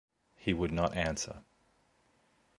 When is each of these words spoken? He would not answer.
He 0.35 0.51
would 0.51 0.71
not 0.71 0.95
answer. 0.97 1.43